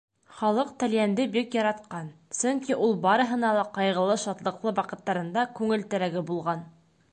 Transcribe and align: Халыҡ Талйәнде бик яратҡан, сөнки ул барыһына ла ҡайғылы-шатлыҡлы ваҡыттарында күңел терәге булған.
Халыҡ 0.35 0.69
Талйәнде 0.83 1.25
бик 1.35 1.57
яратҡан, 1.57 2.09
сөнки 2.37 2.79
ул 2.87 2.97
барыһына 3.05 3.53
ла 3.59 3.67
ҡайғылы-шатлыҡлы 3.77 4.75
ваҡыттарында 4.83 5.47
күңел 5.61 5.89
терәге 5.95 6.29
булған. 6.33 6.69